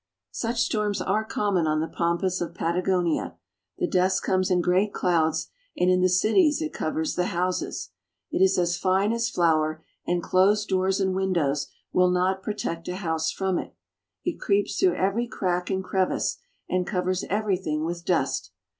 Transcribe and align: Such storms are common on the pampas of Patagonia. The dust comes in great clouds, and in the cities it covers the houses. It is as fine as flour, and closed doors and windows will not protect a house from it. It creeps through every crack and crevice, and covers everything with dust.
Such 0.31 0.59
storms 0.63 0.99
are 0.99 1.23
common 1.23 1.67
on 1.67 1.79
the 1.79 1.87
pampas 1.87 2.41
of 2.41 2.55
Patagonia. 2.55 3.35
The 3.77 3.85
dust 3.85 4.23
comes 4.23 4.49
in 4.49 4.59
great 4.59 4.93
clouds, 4.95 5.51
and 5.77 5.91
in 5.91 6.01
the 6.01 6.09
cities 6.09 6.59
it 6.59 6.73
covers 6.73 7.13
the 7.13 7.25
houses. 7.27 7.91
It 8.31 8.41
is 8.41 8.57
as 8.57 8.79
fine 8.79 9.13
as 9.13 9.29
flour, 9.29 9.83
and 10.07 10.23
closed 10.23 10.67
doors 10.69 10.99
and 10.99 11.13
windows 11.13 11.67
will 11.93 12.09
not 12.09 12.41
protect 12.41 12.87
a 12.87 12.95
house 12.95 13.31
from 13.31 13.59
it. 13.59 13.75
It 14.25 14.39
creeps 14.39 14.79
through 14.79 14.95
every 14.95 15.27
crack 15.27 15.69
and 15.69 15.83
crevice, 15.83 16.39
and 16.67 16.87
covers 16.87 17.23
everything 17.29 17.85
with 17.85 18.03
dust. 18.03 18.51